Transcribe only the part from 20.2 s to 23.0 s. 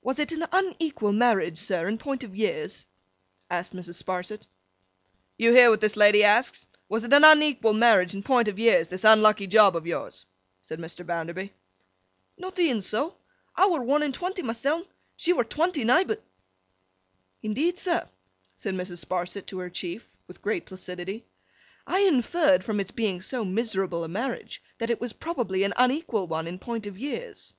with great placidity. 'I inferred, from its